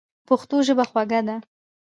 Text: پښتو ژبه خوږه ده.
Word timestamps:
پښتو 0.27 0.55
ژبه 0.67 0.83
خوږه 0.89 1.21
ده. 1.27 1.35